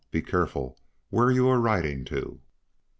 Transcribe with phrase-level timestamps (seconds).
[0.09, 0.79] Be careful
[1.11, 2.41] where you are riding, too."